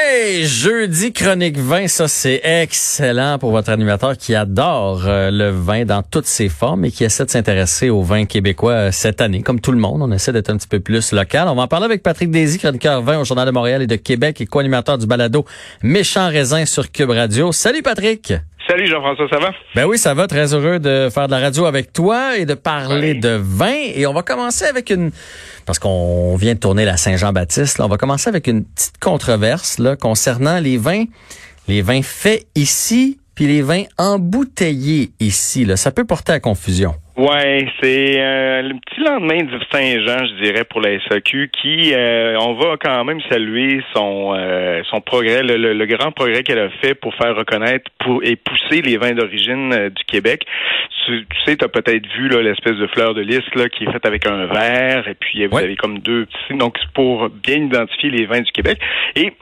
Hey, 0.00 0.46
jeudi 0.46 1.12
chronique 1.12 1.58
vin, 1.58 1.88
ça 1.88 2.06
c'est 2.06 2.40
excellent 2.44 3.38
pour 3.38 3.50
votre 3.50 3.70
animateur 3.70 4.16
qui 4.16 4.34
adore 4.34 5.02
euh, 5.06 5.30
le 5.32 5.50
vin 5.50 5.84
dans 5.84 6.02
toutes 6.02 6.26
ses 6.26 6.48
formes 6.48 6.84
et 6.84 6.92
qui 6.92 7.02
essaie 7.02 7.24
de 7.24 7.30
s'intéresser 7.30 7.90
au 7.90 8.02
vin 8.02 8.24
québécois 8.24 8.72
euh, 8.72 8.92
cette 8.92 9.20
année. 9.20 9.42
Comme 9.42 9.60
tout 9.60 9.72
le 9.72 9.78
monde, 9.78 10.00
on 10.02 10.12
essaie 10.12 10.32
d'être 10.32 10.50
un 10.50 10.56
petit 10.56 10.68
peu 10.68 10.78
plus 10.78 11.12
local. 11.12 11.48
On 11.48 11.56
va 11.56 11.62
en 11.62 11.68
parler 11.68 11.86
avec 11.86 12.04
Patrick 12.04 12.30
Désy, 12.30 12.58
chroniqueur 12.58 13.02
vin 13.02 13.18
au 13.18 13.24
Journal 13.24 13.46
de 13.46 13.50
Montréal 13.50 13.82
et 13.82 13.88
de 13.88 13.96
Québec 13.96 14.40
et 14.40 14.46
co-animateur 14.46 14.98
du 14.98 15.06
balado 15.06 15.44
Méchant 15.82 16.28
raisin 16.28 16.64
sur 16.64 16.92
Cube 16.92 17.10
Radio. 17.10 17.50
Salut 17.50 17.82
Patrick! 17.82 18.34
Salut 18.68 18.86
Jean-François, 18.86 19.26
ça 19.30 19.38
va? 19.38 19.52
Ben 19.74 19.86
oui, 19.86 19.96
ça 19.96 20.12
va. 20.12 20.26
Très 20.26 20.52
heureux 20.52 20.78
de 20.78 21.08
faire 21.10 21.26
de 21.26 21.32
la 21.32 21.38
radio 21.38 21.64
avec 21.64 21.90
toi 21.90 22.36
et 22.36 22.44
de 22.44 22.52
parler 22.52 23.14
de 23.14 23.40
vin. 23.42 23.72
Et 23.94 24.06
on 24.06 24.12
va 24.12 24.22
commencer 24.22 24.66
avec 24.66 24.90
une, 24.90 25.10
parce 25.64 25.78
qu'on 25.78 26.36
vient 26.36 26.52
de 26.52 26.58
tourner 26.58 26.84
la 26.84 26.98
Saint-Jean-Baptiste, 26.98 27.80
on 27.80 27.88
va 27.88 27.96
commencer 27.96 28.28
avec 28.28 28.46
une 28.46 28.66
petite 28.66 28.98
controverse 29.00 29.78
là, 29.78 29.96
concernant 29.96 30.60
les 30.60 30.76
vins, 30.76 31.04
les 31.66 31.80
vins 31.80 32.02
faits 32.02 32.46
ici, 32.54 33.18
puis 33.34 33.46
les 33.46 33.62
vins 33.62 33.84
embouteillés 33.96 35.12
ici. 35.18 35.64
Là. 35.64 35.76
Ça 35.76 35.90
peut 35.90 36.04
porter 36.04 36.32
à 36.32 36.40
confusion. 36.40 36.94
Ouais, 37.18 37.66
c'est 37.82 38.14
euh, 38.20 38.62
le 38.62 38.74
petit 38.74 39.00
lendemain 39.00 39.42
du 39.42 39.58
Saint-Jean, 39.72 40.24
je 40.24 40.40
dirais, 40.40 40.62
pour 40.62 40.80
la 40.80 41.00
SAQ, 41.00 41.50
qui 41.50 41.92
euh, 41.92 42.38
on 42.38 42.54
va 42.54 42.76
quand 42.80 43.04
même 43.04 43.20
saluer 43.28 43.82
son 43.92 44.36
euh, 44.36 44.82
son 44.88 45.00
progrès, 45.00 45.42
le, 45.42 45.86
grand 45.86 46.12
progrès 46.12 46.44
qu'elle 46.44 46.60
a 46.60 46.70
fait 46.80 46.94
pour 46.94 47.12
faire 47.16 47.34
reconnaître 47.34 47.90
pour, 47.98 48.22
et 48.22 48.36
pousser 48.36 48.82
les 48.82 48.98
vins 48.98 49.14
d'origine 49.14 49.88
du 49.88 50.04
Québec. 50.04 50.46
Tu, 51.06 51.26
sais, 51.44 51.56
tu 51.56 51.64
as 51.64 51.68
peut-être 51.68 52.06
vu 52.16 52.28
l'espèce 52.28 52.76
de 52.76 52.86
fleur 52.86 53.14
de 53.14 53.22
lys 53.22 53.42
là, 53.56 53.68
qui 53.68 53.82
est 53.82 53.90
faite 53.90 54.06
avec 54.06 54.24
un 54.24 54.46
verre, 54.46 55.08
et 55.08 55.14
puis 55.14 55.44
vous 55.44 55.58
avez 55.58 55.74
comme 55.74 55.98
deux 55.98 56.26
petits, 56.26 56.56
donc 56.56 56.76
pour 56.94 57.30
bien 57.30 57.56
identifier 57.56 58.10
les 58.10 58.26
vins 58.26 58.42
du 58.42 58.52
Québec. 58.52 58.78
Et 59.16 59.32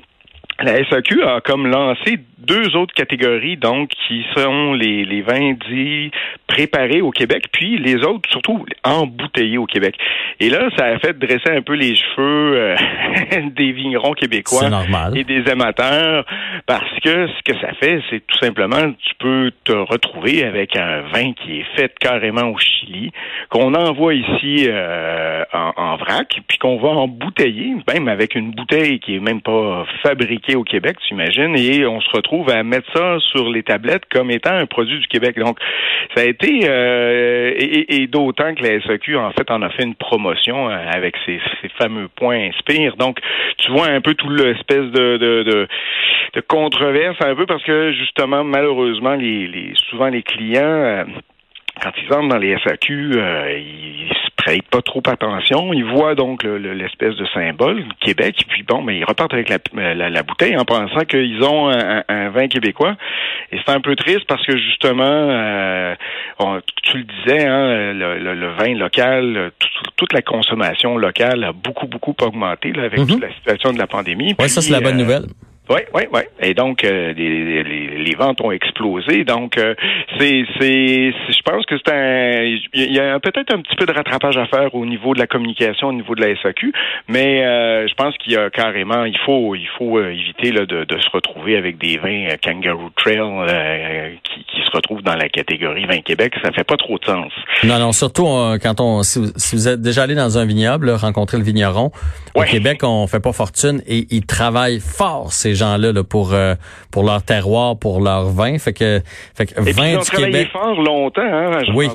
la 0.62 0.82
SAQ 0.88 1.22
a 1.22 1.40
comme 1.42 1.66
lancé 1.66 2.18
deux 2.38 2.76
autres 2.76 2.94
catégories, 2.94 3.56
donc, 3.56 3.90
qui 4.06 4.24
sont 4.34 4.74
les, 4.74 5.04
les 5.04 5.22
vins 5.22 5.54
dits 5.68 6.10
préparés 6.46 7.00
au 7.00 7.10
Québec, 7.10 7.46
puis 7.50 7.78
les 7.78 7.96
autres, 8.04 8.28
surtout, 8.30 8.64
embouteillés 8.84 9.58
au 9.58 9.66
Québec. 9.66 9.96
Et 10.38 10.50
là, 10.50 10.68
ça 10.76 10.86
a 10.86 10.98
fait 10.98 11.18
dresser 11.18 11.50
un 11.50 11.62
peu 11.62 11.74
les 11.74 11.94
cheveux 11.94 12.56
euh, 12.56 12.76
des 13.56 13.72
vignerons 13.72 14.12
québécois 14.12 14.68
et 15.14 15.24
des 15.24 15.48
amateurs, 15.50 16.24
parce 16.66 17.00
que 17.02 17.26
ce 17.26 17.42
que 17.42 17.58
ça 17.58 17.72
fait, 17.80 18.02
c'est 18.10 18.26
tout 18.26 18.38
simplement, 18.38 18.92
tu 18.92 19.14
peux 19.18 19.50
te 19.64 19.72
retrouver 19.72 20.44
avec 20.44 20.76
un 20.76 21.02
vin 21.12 21.32
qui 21.32 21.60
est 21.60 21.66
fait 21.74 21.92
carrément 21.98 22.50
au 22.50 22.58
Chili, 22.58 23.12
qu'on 23.48 23.74
envoie 23.74 24.14
ici 24.14 24.66
euh, 24.68 25.42
en, 25.52 25.72
en, 25.76 25.96
vrac, 25.96 26.40
puis 26.46 26.58
qu'on 26.58 26.76
va 26.76 26.88
embouteiller, 26.88 27.76
même 27.90 28.08
avec 28.08 28.34
une 28.34 28.50
bouteille 28.50 29.00
qui 29.00 29.16
est 29.16 29.20
même 29.20 29.40
pas 29.40 29.86
fabriquée 30.02 30.54
au 30.54 30.64
Québec, 30.64 30.98
tu 31.06 31.14
imagines, 31.14 31.56
et 31.56 31.86
on 31.86 32.00
se 32.00 32.10
retrouve 32.10 32.25
trouve 32.26 32.50
à 32.50 32.62
mettre 32.62 32.90
ça 32.92 33.18
sur 33.30 33.48
les 33.48 33.62
tablettes 33.62 34.04
comme 34.10 34.30
étant 34.30 34.52
un 34.52 34.66
produit 34.66 34.98
du 34.98 35.06
Québec. 35.06 35.38
Donc, 35.38 35.58
ça 36.14 36.22
a 36.22 36.24
été, 36.24 36.60
euh, 36.64 37.52
et, 37.56 38.06
d'autant 38.08 38.54
que 38.54 38.62
la 38.62 38.80
SAQ, 38.82 39.16
en 39.16 39.30
fait, 39.32 39.50
en 39.50 39.62
a 39.62 39.70
fait 39.70 39.84
une 39.84 39.94
promotion 39.94 40.68
euh, 40.68 40.76
avec 40.92 41.14
ces, 41.24 41.40
fameux 41.78 42.08
points 42.08 42.48
inspire. 42.48 42.96
Donc, 42.96 43.20
tu 43.58 43.70
vois 43.70 43.88
un 43.88 44.00
peu 44.00 44.14
tout 44.14 44.30
l'espèce 44.30 44.90
de, 44.90 45.16
de, 45.16 45.42
de, 46.34 46.40
controverse, 46.48 47.16
un 47.20 47.34
peu 47.34 47.46
parce 47.46 47.62
que, 47.64 47.92
justement, 47.92 48.44
malheureusement, 48.44 49.14
les, 49.14 49.72
souvent 49.90 50.08
les 50.08 50.22
clients... 50.22 50.62
Euh, 50.64 51.04
quand 51.82 51.90
ils 52.02 52.10
entrent 52.14 52.28
dans 52.28 52.38
les 52.38 52.56
SAQ, 52.64 53.20
ils 53.50 54.10
prêtent 54.46 54.68
pas 54.70 54.82
trop 54.82 55.02
attention. 55.06 55.72
Ils 55.72 55.84
voient 55.84 56.14
donc 56.14 56.44
l'espèce 56.44 57.16
de 57.16 57.26
symbole 57.34 57.84
Québec, 58.00 58.44
puis 58.48 58.62
bon, 58.62 58.82
mais 58.82 58.98
ils 58.98 59.04
repartent 59.04 59.34
avec 59.34 59.48
la, 59.48 60.22
bouteille 60.22 60.56
en 60.56 60.64
pensant 60.64 61.00
qu'ils 61.00 61.42
ont 61.42 61.68
un, 61.68 62.28
vin 62.30 62.48
québécois. 62.48 62.96
Et 63.52 63.58
c'est 63.64 63.72
un 63.72 63.80
peu 63.80 63.96
triste 63.96 64.24
parce 64.26 64.44
que 64.46 64.56
justement, 64.56 65.04
euh, 65.04 65.94
tu 66.82 66.98
le 66.98 67.04
disais, 67.04 67.46
hein, 67.46 67.92
le, 67.92 68.52
vin 68.58 68.74
local, 68.74 69.50
toute 69.96 70.12
la 70.12 70.22
consommation 70.22 70.96
locale 70.96 71.44
a 71.44 71.52
beaucoup 71.52 71.86
beaucoup 71.86 72.14
augmenté 72.22 72.72
avec 72.76 73.00
mm-hmm. 73.00 73.20
la 73.20 73.32
situation 73.34 73.72
de 73.72 73.78
la 73.78 73.86
pandémie. 73.86 74.34
Oui, 74.38 74.48
ça 74.48 74.62
c'est 74.62 74.72
la 74.72 74.80
bonne 74.80 74.94
euh, 74.94 75.02
nouvelle. 75.02 75.26
Oui, 75.68 75.80
oui, 75.94 76.02
oui. 76.12 76.20
Et 76.40 76.54
donc, 76.54 76.84
euh, 76.84 77.12
les, 77.12 77.64
les, 77.64 78.14
ventes 78.14 78.40
ont 78.40 78.52
explosé. 78.52 79.24
Donc, 79.24 79.58
euh, 79.58 79.74
c'est, 80.18 80.44
c'est, 80.60 81.10
je 81.10 81.42
pense 81.44 81.66
que 81.66 81.74
c'est 81.76 81.92
un, 81.92 82.56
il 82.72 82.92
y 82.92 83.00
a 83.00 83.18
peut-être 83.18 83.52
un 83.52 83.60
petit 83.60 83.74
peu 83.74 83.84
de 83.84 83.92
rattrapage 83.92 84.36
à 84.36 84.46
faire 84.46 84.74
au 84.74 84.86
niveau 84.86 85.12
de 85.12 85.18
la 85.18 85.26
communication, 85.26 85.88
au 85.88 85.92
niveau 85.92 86.14
de 86.14 86.24
la 86.24 86.40
SAQ, 86.40 86.72
mais 87.08 87.44
euh, 87.44 87.88
je 87.88 87.94
pense 87.94 88.16
qu'il 88.18 88.32
y 88.32 88.36
a 88.36 88.48
carrément, 88.48 89.04
il 89.04 89.18
faut, 89.26 89.56
il 89.56 89.68
faut 89.76 90.00
éviter 90.00 90.52
là, 90.52 90.66
de, 90.66 90.84
de 90.84 90.98
se 90.98 91.10
retrouver 91.10 91.56
avec 91.56 91.78
des 91.78 91.98
vins 91.98 92.28
Kangaroo 92.42 92.90
Trail 92.96 93.16
qui, 94.22 94.44
qui, 94.44 94.64
se 94.64 94.70
retrouvent 94.70 95.02
dans 95.02 95.16
la 95.16 95.28
catégorie 95.28 95.84
vin 95.86 96.00
Québec. 96.00 96.34
Ça 96.44 96.52
fait 96.52 96.64
pas 96.64 96.76
trop 96.76 96.98
de 96.98 97.04
sens. 97.04 97.32
Non, 97.64 97.78
non, 97.78 97.92
surtout 97.92 98.26
quand 98.62 98.80
on, 98.80 99.02
si 99.02 99.18
vous, 99.18 99.68
êtes 99.68 99.80
déjà 99.80 100.04
allé 100.04 100.14
dans 100.14 100.38
un 100.38 100.44
vignoble, 100.44 100.90
rencontrer 100.90 101.38
le 101.38 101.44
vigneron, 101.44 101.90
au 102.34 102.42
Québec, 102.42 102.80
on 102.82 103.06
fait 103.06 103.20
pas 103.20 103.32
fortune 103.32 103.82
et 103.86 104.06
ils 104.10 104.26
travaillent 104.26 104.80
fort. 104.80 105.32
C'est 105.32 105.55
gens-là 105.56 105.92
là, 105.92 106.04
pour 106.04 106.32
euh, 106.32 106.54
pour 106.92 107.02
leur 107.04 107.22
terroir, 107.22 107.76
pour 107.78 108.00
leur 108.00 108.26
vin. 108.26 108.58
Fait 108.58 108.72
que, 108.72 109.00
fait 109.34 109.46
que 109.46 109.68
Et 109.68 109.72
vin 109.72 109.88
ils 109.88 109.96
ont 109.96 110.00
travaillé 110.00 110.46
fort 110.46 110.80
longtemps, 110.80 111.22
hein, 111.22 111.62
oui. 111.74 111.88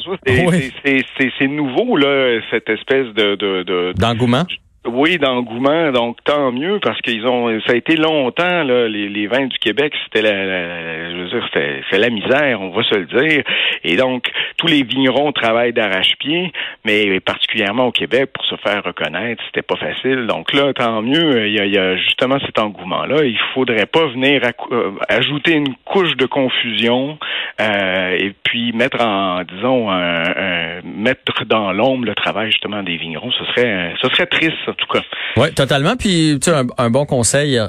C'est 0.86 1.48
nouveau 1.48 1.96
là, 1.96 2.40
cette 2.52 2.70
espèce 2.70 3.08
de 3.16 3.94
d'engouement? 3.94 4.46
Oui, 4.84 5.20
d'engouement, 5.20 5.92
donc 5.92 6.18
tant 6.24 6.52
mieux 6.52 6.80
parce 6.82 7.00
qu'ils 7.02 7.28
ont 7.28 7.60
ça 7.68 7.74
a 7.74 7.76
été 7.76 7.96
longtemps 7.96 8.64
là, 8.64 8.88
les, 8.88 9.28
vins 9.28 9.46
du 9.46 9.60
Québec, 9.60 9.94
c'était 10.06 10.24
la, 10.24 11.12
je 11.12 11.18
veux 11.18 11.30
dire 11.30 11.50
c'est 11.92 12.00
la 12.00 12.10
misère, 12.10 12.60
on 12.62 12.72
va 12.72 12.82
se 12.82 12.96
le 12.96 13.06
dire. 13.06 13.44
Et 13.84 13.96
donc 13.96 14.32
tous 14.58 14.66
les 14.66 14.82
vignerons 14.82 15.34
travaillent 15.34 15.72
d'arrache-pied, 15.72 16.52
mais 16.84 17.20
particulièrement 17.20 17.86
au 17.86 17.92
Québec 17.92 18.32
pour 18.34 18.44
se 18.46 18.56
faire 18.56 18.84
reconnaître, 18.84 19.44
c'était 19.46 19.62
pas 19.62 19.76
facile. 19.76 20.26
Donc 20.26 20.52
là, 20.52 20.74
tant 20.74 21.04
mieux, 21.04 21.48
il 21.48 21.54
y 21.54 21.78
a, 21.78 21.96
justement 21.98 22.40
cet 22.40 22.58
engouement 22.58 23.06
là. 23.06 23.24
Il 23.24 23.38
faudrait 23.54 23.86
pas 23.86 24.08
venir 24.08 24.42
euh, 24.72 24.92
ajouter 25.10 25.54
une 25.54 25.76
couche 25.86 26.18
de 26.18 26.26
confusion 26.26 27.20
euh, 27.62 28.18
et 28.20 28.34
puis 28.44 28.74
mettre 28.74 29.06
en 29.06 29.44
disons 29.44 29.92
un, 29.92 30.82
mettre 30.84 31.46
dans 31.46 31.72
l'ombre 31.72 32.06
le 32.06 32.16
travail 32.16 32.50
justement 32.50 32.82
des 32.82 32.98
vignerons. 32.98 33.32
Ce 33.32 33.46
serait 33.46 33.94
ce 34.02 34.10
serait 34.10 34.26
triste 34.26 34.71
en 34.72 34.74
tout 34.74 34.88
cas. 34.92 35.02
Oui, 35.38 35.54
totalement. 35.54 35.96
Puis, 35.96 36.38
tu 36.42 36.50
sais, 36.50 36.58
un, 36.78 36.90
bon 36.90 37.06
conseil, 37.06 37.58
euh, 37.58 37.68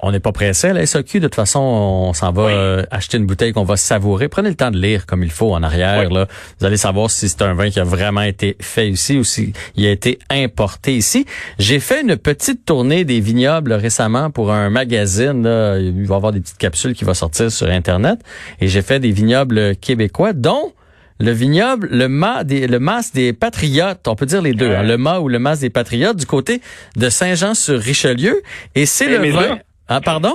on 0.00 0.12
n'est 0.12 0.20
pas 0.20 0.32
pressé 0.32 0.68
à 0.68 0.72
la 0.72 0.86
SAQ. 0.86 1.20
De 1.20 1.26
toute 1.26 1.34
façon, 1.34 1.60
on 1.60 2.12
s'en 2.12 2.32
va 2.32 2.42
euh, 2.42 2.82
acheter 2.90 3.18
une 3.18 3.26
bouteille 3.26 3.52
qu'on 3.52 3.64
va 3.64 3.76
savourer. 3.76 4.28
Prenez 4.28 4.48
le 4.48 4.54
temps 4.54 4.70
de 4.70 4.78
lire 4.78 5.06
comme 5.06 5.22
il 5.22 5.30
faut 5.30 5.52
en 5.54 5.62
arrière. 5.62 6.10
Là. 6.10 6.26
Vous 6.58 6.66
allez 6.66 6.76
savoir 6.76 7.10
si 7.10 7.28
c'est 7.28 7.42
un 7.42 7.54
vin 7.54 7.70
qui 7.70 7.80
a 7.80 7.84
vraiment 7.84 8.22
été 8.22 8.56
fait 8.60 8.88
ici 8.88 9.16
ou 9.16 9.24
s'il 9.24 9.52
a 9.78 9.90
été 9.90 10.18
importé 10.30 10.94
ici. 10.94 11.26
J'ai 11.58 11.80
fait 11.80 12.02
une 12.02 12.16
petite 12.16 12.64
tournée 12.64 13.04
des 13.04 13.20
vignobles 13.20 13.72
récemment 13.72 14.30
pour 14.30 14.52
un 14.52 14.70
magazine. 14.70 15.42
Là. 15.42 15.78
Il 15.78 16.06
va 16.06 16.14
y 16.14 16.16
avoir 16.16 16.32
des 16.32 16.40
petites 16.40 16.58
capsules 16.58 16.94
qui 16.94 17.04
vont 17.04 17.14
sortir 17.14 17.50
sur 17.50 17.68
Internet. 17.68 18.20
Et 18.60 18.68
j'ai 18.68 18.82
fait 18.82 19.00
des 19.00 19.10
vignobles 19.10 19.76
québécois, 19.76 20.32
dont 20.32 20.72
le 21.20 21.32
vignoble, 21.32 21.88
le 21.90 22.08
mât 22.08 22.44
des, 22.44 22.66
le 22.66 22.78
mas 22.78 23.12
des 23.12 23.32
Patriotes, 23.32 24.06
on 24.08 24.16
peut 24.16 24.26
dire 24.26 24.42
les 24.42 24.52
deux, 24.52 24.70
hein, 24.70 24.82
le 24.82 24.96
mât 24.96 25.20
ou 25.20 25.28
le 25.28 25.38
mas 25.38 25.60
des 25.60 25.70
Patriotes 25.70 26.16
du 26.16 26.26
côté 26.26 26.60
de 26.96 27.08
Saint-Jean-sur-Richelieu. 27.08 28.42
Et 28.74 28.86
c'est 28.86 29.08
le 29.08 29.30
vin. 29.30 29.58
Ah, 29.88 30.00
pardon? 30.00 30.34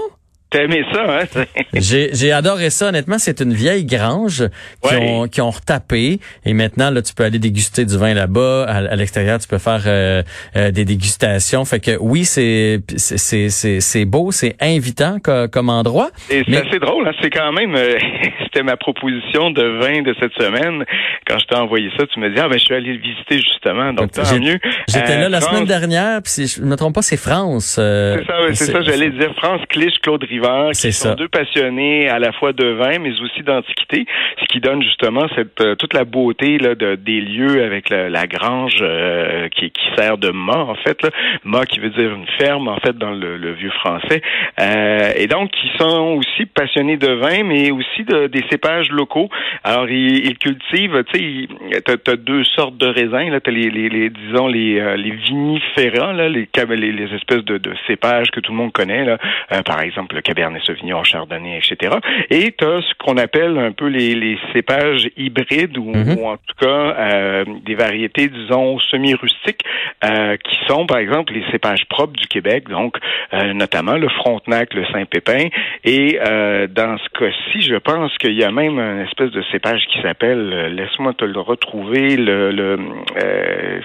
T'as 0.51 0.63
aimé 0.63 0.83
ça, 0.91 1.03
hein? 1.07 1.43
j'ai, 1.73 2.31
adoré 2.31 2.71
ça, 2.71 2.89
honnêtement. 2.89 3.19
C'est 3.19 3.39
une 3.39 3.53
vieille 3.53 3.85
grange 3.85 4.45
qui, 4.81 4.95
ont, 4.95 5.27
qui 5.27 5.41
ont 5.41 5.51
retapé. 5.51 6.19
Et 6.43 6.53
maintenant, 6.53 6.89
là, 6.89 7.03
tu 7.03 7.13
peux 7.13 7.23
aller 7.23 7.37
déguster 7.37 7.85
du 7.85 7.95
vin 7.95 8.15
là-bas. 8.15 8.63
À, 8.63 8.95
l'extérieur, 8.95 9.37
tu 9.37 9.47
peux 9.47 9.59
faire 9.59 9.83
euh, 9.85 10.23
euh, 10.55 10.71
des 10.71 10.85
dégustations. 10.85 11.65
Fait 11.65 11.79
que 11.79 11.91
oui, 11.99 12.25
c'est, 12.25 12.79
c'est, 12.97 13.49
c'est, 13.49 13.79
c'est 13.79 14.05
beau, 14.05 14.31
c'est 14.31 14.55
invitant 14.59 15.17
comme, 15.19 15.69
endroit. 15.69 16.09
Et 16.31 16.43
c'est 16.47 16.67
assez 16.67 16.79
drôle, 16.79 17.07
hein? 17.07 17.11
C'est 17.21 17.29
quand 17.29 17.51
même, 17.51 17.75
euh, 17.75 17.99
c'était 18.43 18.63
ma 18.63 18.75
proposition 18.75 19.51
de 19.51 19.63
vin 19.79 20.01
de 20.01 20.15
cette 20.19 20.33
semaine. 20.33 20.83
Quand 21.27 21.37
je 21.37 21.45
t'ai 21.45 21.57
envoyé 21.57 21.91
ça, 21.95 22.07
tu 22.07 22.19
me 22.19 22.27
dis, 22.27 22.39
ah 22.39 22.47
ben, 22.49 22.57
je 22.57 22.63
suis 22.63 22.73
allé 22.73 22.93
le 22.93 22.99
visiter 22.99 23.37
justement. 23.37 23.93
Donc, 23.93 24.13
tant 24.13 24.23
mieux. 24.39 24.57
J'étais 24.87 25.19
là 25.19 25.29
la 25.29 25.41
semaine 25.41 25.65
dernière, 25.65 26.23
puis 26.23 26.31
si 26.31 26.47
je 26.47 26.63
me 26.63 26.75
trompe 26.75 26.95
pas, 26.95 27.03
c'est 27.03 27.17
France. 27.17 27.75
c'est 27.75 28.25
ça, 28.25 28.33
c'est 28.53 28.71
ça, 28.71 28.81
j'allais 28.81 29.11
dire 29.11 29.31
France, 29.35 29.61
Clich, 29.69 29.99
Claude 30.01 30.23
Rivet 30.23 30.38
Qui 30.71 30.91
sont 30.93 31.09
ça. 31.09 31.15
deux 31.15 31.27
passionnés 31.27 32.09
à 32.09 32.19
la 32.19 32.31
fois 32.31 32.53
de 32.53 32.65
vin, 32.65 32.99
mais 32.99 33.11
aussi 33.21 33.43
d'antiquité, 33.43 34.05
ce 34.39 34.45
qui 34.45 34.59
donne 34.59 34.81
justement 34.81 35.27
cette 35.35 35.59
euh, 35.61 35.75
toute 35.75 35.93
la 35.93 36.05
beauté 36.05 36.57
là, 36.57 36.75
de, 36.75 36.95
des 36.95 37.21
lieux 37.21 37.63
avec 37.63 37.89
la, 37.89 38.09
la 38.09 38.27
grange 38.27 38.79
euh, 38.81 39.47
qui, 39.49 39.71
qui 39.71 39.85
sert 39.95 40.17
de 40.17 40.31
mât, 40.31 40.65
en 40.65 40.75
fait. 40.75 41.01
Là. 41.03 41.09
Mât 41.43 41.65
qui 41.65 41.79
veut 41.79 41.89
dire 41.89 42.13
une 42.13 42.27
ferme, 42.39 42.67
en 42.67 42.77
fait, 42.77 42.97
dans 42.97 43.11
le, 43.11 43.37
le 43.37 43.51
vieux 43.53 43.71
français. 43.71 44.21
Euh, 44.59 45.11
et 45.15 45.27
donc, 45.27 45.51
ils 45.63 45.77
sont 45.77 46.17
aussi 46.17 46.45
passionnés 46.45 46.97
de 46.97 47.11
vin, 47.13 47.43
mais 47.43 47.71
aussi 47.71 48.03
de, 48.03 48.27
des 48.27 48.43
cépages 48.49 48.89
locaux. 48.91 49.29
Alors, 49.63 49.89
ils, 49.89 50.25
ils 50.25 50.37
cultivent, 50.37 51.03
tu 51.13 51.19
sais, 51.19 51.81
t'as 51.85 52.11
as 52.11 52.15
deux 52.15 52.43
sortes 52.43 52.77
de 52.77 52.87
raisins. 52.87 53.29
Là, 53.31 53.39
t'as 53.39 53.51
les, 53.51 53.69
les, 53.69 53.89
les, 53.89 54.09
disons, 54.09 54.47
les, 54.47 54.97
les 54.97 55.11
vinifera, 55.11 56.13
là, 56.13 56.29
les, 56.29 56.47
les, 56.55 56.91
les 56.91 57.15
espèces 57.15 57.43
de, 57.45 57.57
de 57.57 57.73
cépages 57.87 58.31
que 58.31 58.39
tout 58.39 58.51
le 58.51 58.57
monde 58.57 58.71
connaît, 58.71 59.05
là. 59.05 59.17
Par 59.65 59.81
exemple, 59.81 60.15
le 60.15 60.21
Cabernet 60.29 60.61
Sauvignon, 60.61 61.03
Chardonnay, 61.03 61.57
etc. 61.57 61.95
Et 62.29 62.51
tu 62.55 62.63
as 62.63 62.81
ce 62.81 62.93
qu'on 62.99 63.17
appelle 63.17 63.57
un 63.57 63.71
peu 63.71 63.87
les, 63.87 64.13
les 64.13 64.37
cépages 64.53 65.09
hybrides 65.17 65.75
ou, 65.77 65.89
Mhm. 65.89 66.17
ou 66.19 66.27
en 66.27 66.37
tout 66.37 66.55
cas 66.59 66.67
euh, 66.99 67.45
des 67.65 67.73
variétés, 67.73 68.27
disons, 68.29 68.77
semi-rustiques 68.91 69.63
euh, 70.05 70.37
qui 70.37 70.55
sont, 70.67 70.85
par 70.85 70.99
exemple, 70.99 71.33
les 71.33 71.43
cépages 71.51 71.83
propres 71.89 72.13
du 72.13 72.27
Québec, 72.27 72.69
donc 72.69 72.97
euh, 73.33 73.53
notamment 73.53 73.93
le 73.97 74.07
Frontenac, 74.09 74.73
le 74.75 74.85
Saint-Pépin. 74.93 75.47
Et 75.83 76.19
euh, 76.23 76.67
dans 76.67 76.95
ce 76.99 77.09
cas-ci, 77.19 77.61
je 77.61 77.75
pense 77.75 78.15
qu'il 78.19 78.33
y 78.33 78.43
a 78.43 78.51
même 78.51 78.77
un 78.77 79.03
espèce 79.05 79.31
de 79.31 79.41
cépage 79.51 79.81
qui 79.91 79.99
s'appelle, 80.03 80.51
euh, 80.53 80.69
laisse-moi 80.69 81.13
te 81.13 81.25
le 81.25 81.39
retrouver, 81.39 82.17
le, 82.17 82.51
le 82.51 82.77
euh, 83.23 83.79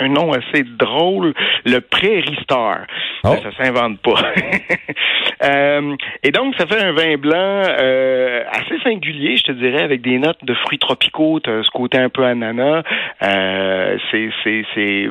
un, 0.00 0.04
un 0.04 0.08
nom 0.08 0.32
assez 0.32 0.62
drôle, 0.64 1.34
le 1.64 1.80
Prairie 1.80 2.38
Star. 2.44 2.86
Oh. 3.24 3.28
Ça, 3.34 3.50
ça 3.50 3.64
s'invente 3.64 3.98
pas. 4.00 4.14
Euh, 5.42 5.96
et 6.22 6.30
donc, 6.30 6.54
ça 6.56 6.66
fait 6.66 6.82
un 6.82 6.92
vin 6.92 7.16
blanc 7.16 7.34
euh, 7.34 8.42
assez 8.50 8.78
singulier, 8.82 9.36
je 9.36 9.44
te 9.44 9.52
dirais, 9.52 9.82
avec 9.82 10.02
des 10.02 10.18
notes 10.18 10.44
de 10.44 10.54
fruits 10.54 10.78
tropicaux, 10.78 11.40
t'as 11.40 11.62
ce 11.62 11.70
côté 11.70 11.98
un 11.98 12.08
peu 12.08 12.24
ananas, 12.24 12.82
euh, 13.22 13.98
c'est 14.10 15.08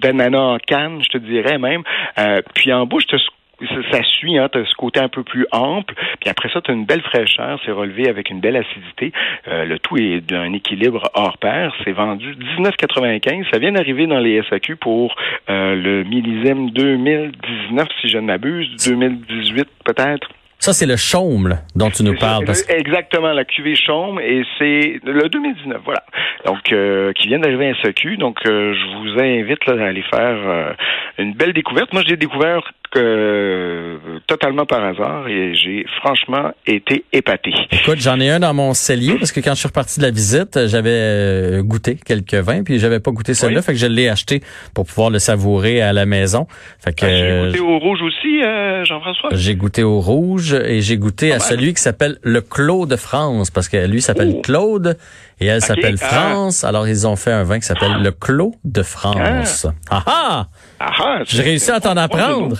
d'ananas 0.00 0.38
en 0.38 0.58
canne, 0.58 1.02
je 1.02 1.08
te 1.08 1.18
dirais 1.18 1.58
même. 1.58 1.82
Euh, 2.18 2.40
puis 2.54 2.72
en 2.72 2.86
bouche, 2.86 3.06
t'as 3.08 3.18
ce 3.18 3.28
ça, 3.60 3.90
ça 3.90 4.02
suit, 4.02 4.38
hein, 4.38 4.48
tu 4.52 4.64
ce 4.64 4.74
côté 4.74 5.00
un 5.00 5.08
peu 5.08 5.22
plus 5.22 5.46
ample, 5.52 5.94
puis 6.20 6.30
après 6.30 6.48
ça, 6.50 6.60
tu 6.60 6.70
as 6.70 6.74
une 6.74 6.84
belle 6.84 7.02
fraîcheur, 7.02 7.60
c'est 7.64 7.72
relevé 7.72 8.08
avec 8.08 8.30
une 8.30 8.40
belle 8.40 8.56
acidité. 8.56 9.12
Euh, 9.48 9.64
le 9.64 9.78
tout 9.78 9.96
est 9.96 10.20
d'un 10.20 10.52
équilibre 10.52 11.10
hors 11.14 11.38
pair. 11.38 11.74
C'est 11.84 11.92
vendu 11.92 12.34
19,95. 12.58 13.50
Ça 13.50 13.58
vient 13.58 13.72
d'arriver 13.72 14.06
dans 14.06 14.18
les 14.18 14.42
SAQ 14.48 14.76
pour 14.76 15.14
euh, 15.48 15.74
le 15.74 16.04
millésime 16.04 16.70
2019, 16.70 17.88
si 18.00 18.08
je 18.08 18.18
ne 18.18 18.26
m'abuse, 18.26 18.68
2018 18.86 19.68
peut-être. 19.84 20.28
Ça, 20.60 20.72
c'est 20.72 20.86
le 20.86 20.96
chaume 20.96 21.48
là, 21.48 21.58
dont 21.76 21.88
tu 21.88 22.02
nous 22.02 22.16
parles. 22.16 22.44
parce 22.44 22.68
Exactement, 22.68 23.32
la 23.32 23.44
cuvée 23.44 23.76
Chaume, 23.76 24.18
et 24.18 24.42
c'est 24.58 25.00
le 25.04 25.28
2019, 25.28 25.80
voilà. 25.84 26.02
Donc, 26.46 26.72
euh, 26.72 27.12
qui 27.12 27.28
vient 27.28 27.38
d'arriver 27.38 27.68
à 27.68 27.74
SAQ. 27.80 28.16
Donc, 28.16 28.38
euh, 28.44 28.74
je 28.74 28.96
vous 28.96 29.22
invite 29.22 29.64
là, 29.66 29.84
à 29.84 29.88
aller 29.88 30.02
faire 30.02 30.36
euh, 30.36 30.72
une 31.18 31.34
belle 31.34 31.52
découverte. 31.52 31.92
Moi, 31.92 32.02
je 32.02 32.08
l'ai 32.08 32.16
découvert 32.16 32.72
euh, 32.96 33.98
totalement 34.26 34.66
par 34.66 34.84
hasard 34.84 35.28
et 35.28 35.54
j'ai 35.54 35.84
franchement 36.00 36.50
été 36.66 37.04
épaté. 37.12 37.52
Écoute, 37.70 38.00
j'en 38.00 38.18
ai 38.20 38.30
un 38.30 38.40
dans 38.40 38.54
mon 38.54 38.74
cellier 38.74 39.14
parce 39.18 39.32
que 39.32 39.40
quand 39.40 39.52
je 39.54 39.58
suis 39.60 39.68
reparti 39.68 40.00
de 40.00 40.04
la 40.04 40.10
visite, 40.10 40.66
j'avais 40.66 40.90
euh, 40.92 41.62
goûté 41.62 41.96
quelques 41.96 42.34
vins 42.34 42.62
puis 42.62 42.78
j'avais 42.78 43.00
pas 43.00 43.10
goûté 43.10 43.34
celui-là, 43.34 43.60
Oui. 43.60 43.64
fait 43.66 43.72
que 43.72 43.78
je 43.78 43.86
l'ai 43.86 44.08
acheté 44.08 44.42
pour 44.74 44.86
pouvoir 44.86 45.10
le 45.10 45.18
savourer 45.18 45.80
à 45.82 45.92
la 45.92 46.06
maison. 46.06 46.46
Fait 46.84 46.92
que 46.94 47.06
Ah, 47.06 47.08
J'ai 47.08 47.22
euh, 47.22 47.46
goûté 47.50 47.60
au 47.60 47.78
rouge 47.78 48.02
aussi, 48.02 48.42
euh, 48.42 48.84
Jean-François? 48.84 49.30
j'ai 49.32 49.54
goûté 49.56 49.82
au 49.82 50.00
rouge 50.00 50.54
et 50.54 50.80
j'ai 50.80 50.96
goûté 50.96 51.32
à 51.32 51.38
celui 51.40 51.74
qui 51.74 51.82
s'appelle 51.82 52.18
le 52.22 52.40
Clos 52.40 52.86
de 52.86 52.96
France 52.96 53.50
parce 53.50 53.68
que 53.68 53.86
lui 53.86 54.00
s'appelle 54.02 54.32
Oh. 54.36 54.40
Claude 54.42 54.96
et 55.40 55.46
elle 55.46 55.60
s'appelle 55.62 55.96
ah. 56.00 56.04
France. 56.06 56.64
Alors 56.64 56.86
ils 56.88 57.06
ont 57.06 57.16
fait 57.16 57.32
un 57.32 57.44
vin 57.44 57.58
qui 57.60 57.66
s'appelle 57.66 58.02
le 58.02 58.10
Clos 58.12 58.54
de 58.64 58.82
France. 58.82 59.66
Ah 59.90 60.02
ah! 60.06 60.46
Ah, 60.80 60.90
ah, 61.00 61.18
J'ai 61.26 61.42
réussi 61.42 61.70
à 61.70 61.80
t'en 61.80 61.96
apprendre. 61.96 62.56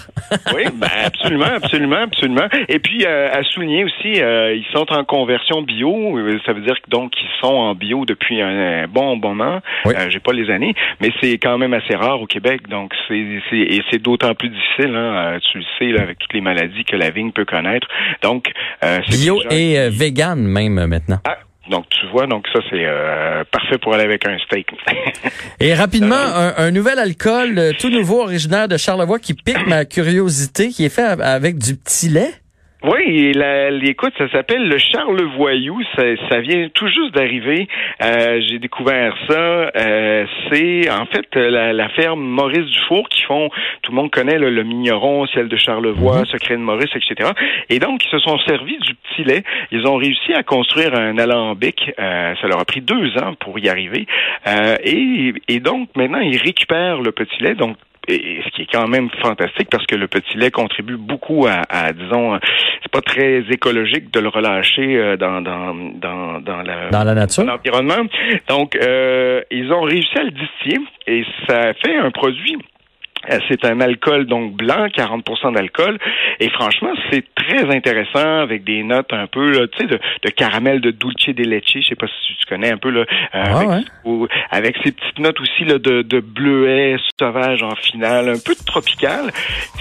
Oui, 0.55 0.65
ben 0.75 0.89
absolument, 1.05 1.45
absolument, 1.57 1.97
absolument. 2.03 2.49
Et 2.69 2.79
puis 2.79 3.05
euh, 3.07 3.29
à 3.33 3.43
souligner 3.45 3.85
aussi, 3.85 4.21
euh, 4.21 4.55
ils 4.55 4.67
sont 4.73 4.87
en 4.93 5.05
conversion 5.05 5.63
bio. 5.63 6.19
Ça 6.47 6.53
veut 6.53 6.61
dire 6.63 6.75
que 6.81 6.91
donc 6.91 7.13
ils 7.21 7.29
sont 7.41 7.55
en 7.55 7.75
bio 7.75 8.05
depuis 8.05 8.41
un, 8.41 8.87
bon 8.89 9.17
moment. 9.17 9.61
Oui. 9.85 9.95
Euh, 9.97 10.09
J'ai 10.11 10.21
pas 10.21 10.33
les 10.33 10.51
années, 10.51 10.75
mais 11.01 11.11
c'est 11.21 11.39
quand 11.39 11.59
même 11.59 11.75
assez 11.75 11.95
rare 11.95 12.21
au 12.21 12.27
Québec. 12.27 12.69
Donc 12.69 12.93
c'est 13.07 13.25
c'est- 13.51 13.57
et 13.57 13.83
c'est 13.91 14.03
d'autant 14.03 14.35
plus 14.35 14.49
difficile. 14.49 14.95
Hein, 14.95 15.35
euh, 15.35 15.39
tu 15.53 15.59
le 15.59 15.65
sais 15.79 15.87
là, 15.93 16.03
avec 16.03 16.19
toutes 16.19 16.33
les 16.35 16.41
maladies 16.41 16.85
que 16.85 16.97
la 16.97 17.11
vigne 17.11 17.33
peut 17.33 17.45
connaître. 17.45 17.87
Donc 18.23 18.51
euh, 18.85 18.99
c'est 19.09 19.21
Bio 19.25 19.41
et 19.51 19.79
euh, 19.79 19.91
vegan 19.93 20.39
même 20.47 20.87
maintenant. 20.87 21.19
Ah, 21.27 21.37
donc 21.71 21.85
tu 21.91 22.07
vois, 22.13 22.27
donc 22.27 22.47
ça 22.53 22.61
c'est 22.71 22.85
euh, 22.85 23.45
parfait 23.51 23.79
pour 23.79 23.95
aller 23.95 24.05
avec 24.05 24.27
un 24.27 24.37
steak. 24.39 24.69
Et 25.61 25.75
rapidement, 25.75 26.15
un, 26.17 26.55
un 26.57 26.71
nouvel 26.71 26.99
alcool 26.99 27.59
euh, 27.59 27.73
tout 27.79 27.91
nouveau, 27.91 28.23
originaire 28.23 28.69
de 28.69 28.77
Charlevoix, 28.77 29.19
qui 29.19 29.35
pique 29.35 29.67
ma 29.67 29.85
curiosité, 29.85 30.69
qui 30.69 30.85
est 30.85 30.89
fait 30.89 31.03
av- 31.03 31.21
avec 31.21 31.59
du 31.59 31.77
petit 31.77 32.09
lait. 32.09 32.33
Oui, 32.85 33.33
la, 33.33 33.71
écoute, 33.71 34.13
ça 34.19 34.31
s'appelle 34.31 34.69
le 34.69 34.79
Charlevoyou. 34.79 35.81
Ça, 35.97 36.05
ça 36.29 36.41
vient 36.41 36.69
tout 36.73 36.87
juste 36.87 37.13
d'arriver. 37.13 37.67
Euh, 38.05 38.41
J'ai 38.47 38.61
découvert 38.61 39.17
ça. 39.29 39.73
Euh, 39.77 40.25
c'est 40.49 40.89
en 40.89 41.05
fait 41.07 41.35
la, 41.35 41.73
la 41.73 41.89
ferme 41.89 42.21
Maurice 42.21 42.67
Dufour 42.67 43.09
qui 43.09 43.23
font, 43.23 43.51
tout 43.83 43.91
le 43.91 43.97
monde 43.97 44.13
connaît 44.13 44.39
là, 44.39 44.49
le 44.49 44.63
Migneron, 44.63 45.27
ciel 45.27 45.49
de 45.49 45.57
Charlevoix, 45.57 46.25
Secret 46.27 46.55
de 46.57 46.63
Maurice, 46.63 46.91
etc. 46.95 47.31
Et 47.69 47.81
donc, 47.81 48.05
ils 48.05 48.11
se 48.11 48.21
sont 48.21 48.39
servis 48.47 48.79
du 48.79 48.95
petit 48.95 49.25
lait. 49.25 49.43
Ils 49.73 49.85
ont 49.89 49.97
réussi 49.97 50.33
à 50.35 50.45
construire 50.45 50.95
un 50.95 51.19
alambic. 51.19 51.91
Euh, 51.99 52.35
ça 52.41 52.47
leur 52.47 52.61
a 52.61 52.65
pris 52.65 52.81
deux 52.81 53.19
ans 53.19 53.35
pour 53.41 53.59
y 53.59 53.69
arriver. 53.69 54.07
Euh, 54.47 54.77
et, 54.85 55.35
et 55.49 55.59
donc, 55.59 55.89
maintenant, 55.97 56.21
ils 56.21 56.39
récupèrent 56.39 57.01
le 57.01 57.11
petit 57.11 57.43
lait. 57.43 57.57
Donc, 57.57 57.77
et 58.07 58.41
ce 58.45 58.51
qui 58.51 58.63
est 58.63 58.69
quand 58.73 58.89
même 58.89 59.09
fantastique 59.23 59.69
parce 59.71 59.85
que 59.87 59.97
le 59.97 60.09
petit 60.09 60.37
lait 60.39 60.51
contribue 60.51 60.97
beaucoup 60.97 61.47
à, 61.47 61.63
à 61.69 61.93
disons, 61.93 62.39
c'est 62.83 62.93
pas 62.93 63.01
très 63.03 63.41
écologique 63.51 64.13
de 64.13 64.21
le 64.21 64.29
relâcher 64.29 64.97
euh, 64.97 65.17
dans 65.17 65.41
dans 65.41 65.75
dans 65.75 66.41
dans 66.41 66.63
la 66.63 66.91
Dans 66.91 67.05
la 67.05 67.15
nature? 67.15 67.45
dans 67.45 67.53
l'environnement. 67.53 68.07
Donc 68.49 68.77
euh, 68.77 69.43
ils 69.51 69.73
ont 69.73 69.83
réussi 69.83 70.17
à 70.19 70.23
le 70.23 70.31
distiller 70.31 70.79
et 71.07 71.25
ça 71.47 71.75
fait 71.75 71.97
un 71.97 72.11
produit 72.11 72.57
c'est 73.49 73.65
un 73.65 73.81
alcool 73.81 74.27
donc 74.27 74.55
blanc, 74.55 74.87
40% 74.87 75.55
d'alcool, 75.55 75.99
et 76.41 76.49
franchement 76.51 76.93
c'est 77.11 77.25
très 77.35 77.65
intéressant 77.75 78.41
avec 78.41 78.65
des 78.65 78.83
notes 78.83 79.13
un 79.13 79.27
peu, 79.27 79.69
tu 79.73 79.79
sais, 79.79 79.87
de, 79.87 79.99
de 80.25 80.31
caramel 80.31 80.81
de 80.81 80.91
dulce 80.91 81.29
de 81.29 81.43
leche, 81.45 81.63
je 81.75 81.87
sais 81.89 81.95
pas 81.95 82.07
si 82.07 82.35
tu 82.39 82.47
connais 82.47 82.71
un 82.71 82.77
peu 82.79 82.91
là, 82.91 83.01
euh, 83.01 83.05
Ah 83.33 83.57
avec, 83.59 83.69
ouais. 83.69 83.81
ou- 84.05 84.27
avec 84.51 84.77
ces 84.85 84.93
petites 84.93 85.19
notes 85.19 85.41
aussi 85.41 85.65
là, 85.65 85.79
de, 85.79 86.03
de 86.03 86.21
bleuet 86.21 86.97
sauvage 87.21 87.63
en 87.63 87.75
finale, 87.75 88.29
un 88.29 88.39
peu 88.39 88.55
de 88.55 88.65
tropical. 88.65 89.31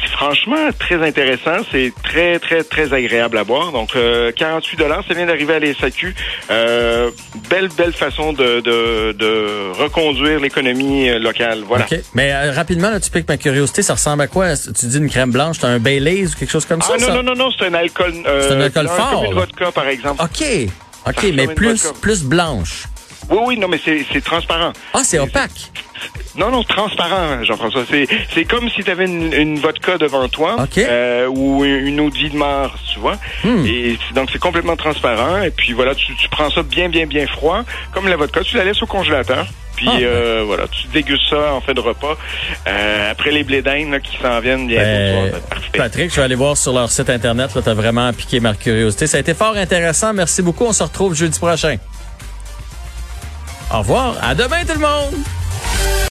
C'est 0.01 0.09
franchement 0.11 0.69
très 0.79 0.95
intéressant, 1.07 1.57
c'est 1.71 1.93
très 2.03 2.39
très 2.39 2.63
très 2.63 2.93
agréable 2.93 3.37
à 3.37 3.43
boire. 3.43 3.71
Donc 3.71 3.95
euh, 3.95 4.31
48 4.31 4.77
dollars, 4.77 5.03
ça 5.07 5.13
vient 5.13 5.25
d'arriver 5.27 5.53
à 5.55 5.59
la 5.59 5.73
SAQ. 5.73 6.13
Euh, 6.51 7.11
belle 7.49 7.69
belle 7.77 7.93
façon 7.93 8.33
de, 8.33 8.59
de, 8.61 9.11
de 9.13 9.71
reconduire 9.81 10.39
l'économie 10.39 11.09
euh, 11.09 11.19
locale. 11.19 11.59
Voilà. 11.65 11.85
OK. 11.85 11.97
Mais 12.15 12.31
euh, 12.33 12.51
rapidement, 12.51 12.89
là, 12.89 12.99
tu 12.99 13.11
piques 13.11 13.27
ma 13.29 13.36
curiosité, 13.37 13.81
ça 13.81 13.93
ressemble 13.93 14.23
à 14.23 14.27
quoi? 14.27 14.55
Tu 14.57 14.85
dis 14.87 14.97
une 14.97 15.09
crème 15.09 15.31
blanche, 15.31 15.59
t'as 15.59 15.67
un 15.69 15.79
Baileys 15.79 16.25
ou 16.27 16.31
quelque 16.37 16.51
chose 16.51 16.65
comme 16.65 16.81
ça? 16.81 16.93
Ah 16.95 16.97
non, 16.99 17.07
ça? 17.07 17.13
non, 17.15 17.23
non, 17.23 17.35
non, 17.35 17.49
c'est 17.57 17.65
un 17.67 17.73
alcool. 17.73 18.13
euh, 18.25 18.47
C'est 18.47 18.55
un 18.55 18.61
alcool 18.61 18.87
fort, 18.87 19.11
Comme 19.11 19.25
une 19.25 19.33
vodka, 19.33 19.71
par 19.71 19.87
exemple. 19.87 20.23
OK. 20.23 20.43
OK, 21.07 21.25
mais 21.33 21.47
plus, 21.47 21.83
vodka. 21.83 21.99
plus 22.01 22.23
blanche. 22.23 22.83
Oui, 23.29 23.37
oui, 23.45 23.57
non, 23.59 23.67
mais 23.67 23.79
c'est 23.83 24.23
transparent. 24.23 24.71
Ah, 24.93 25.01
c'est 25.03 25.19
opaque. 25.19 25.71
Non, 26.37 26.51
non, 26.51 26.63
transparent, 26.63 27.43
Jean-François. 27.43 27.83
C'est, 28.33 28.45
comme 28.45 28.69
si 28.69 28.83
tu 28.83 28.91
avais 28.91 29.05
une, 29.05 29.33
une 29.33 29.59
vodka 29.59 29.97
devant 29.97 30.27
toi 30.29 30.55
OK. 30.61 30.77
euh, 30.77 31.27
ou 31.27 31.65
une 31.65 31.99
eau 31.99 32.09
de 32.11 32.35
mort, 32.37 32.75
tu 32.93 32.99
vois. 32.99 33.17
Hmm. 33.43 33.65
Et 33.65 33.97
donc, 34.13 34.29
c'est 34.31 34.37
complètement 34.39 34.75
transparent. 34.75 35.41
Et 35.41 35.49
puis, 35.49 35.73
voilà, 35.73 35.95
tu, 35.95 36.15
tu 36.15 36.29
prends 36.29 36.49
ça 36.51 36.61
bien, 36.61 36.89
bien, 36.89 37.05
bien 37.07 37.25
froid, 37.27 37.63
comme 37.93 38.07
la 38.07 38.15
vodka. 38.15 38.41
Tu 38.41 38.55
la 38.55 38.63
laisses 38.63 38.81
au 38.83 38.85
congélateur. 38.87 39.47
Puis, 39.77 39.87
Ah. 39.89 39.97
euh, 40.01 40.43
voilà, 40.45 40.67
tu 40.67 40.87
dégustes 40.87 41.29
ça 41.29 41.53
en 41.53 41.61
fin 41.61 41.73
de 41.73 41.79
repas. 41.79 42.17
Euh, 42.67 43.11
après 43.11 43.31
les 43.31 43.43
blés 43.43 43.61
d'Inde 43.61 43.99
qui 44.01 44.17
s'en 44.21 44.39
viennent 44.41 44.67
bientôt. 44.67 45.31
Ben, 45.31 45.41
tu. 45.71 45.77
Patrick, 45.77 46.11
je 46.11 46.15
vais 46.17 46.23
aller 46.23 46.35
voir 46.35 46.57
sur 46.57 46.73
leur 46.73 46.91
site 46.91 47.09
Internet. 47.09 47.55
Là, 47.55 47.61
t'as 47.63 47.73
vraiment 47.73 48.11
piqué 48.11 48.39
ma 48.41 48.53
curiosité. 48.55 49.07
Ça 49.07 49.17
a 49.17 49.19
été 49.21 49.33
fort 49.33 49.55
intéressant. 49.55 50.13
Merci 50.13 50.41
beaucoup. 50.41 50.65
On 50.65 50.73
se 50.73 50.83
retrouve 50.83 51.15
jeudi 51.15 51.37
prochain. 51.39 51.77
Au 53.73 53.79
revoir. 53.79 54.15
À 54.21 54.33
demain, 54.35 54.63
tout 54.65 54.73
le 54.73 54.79
monde. 54.79 55.13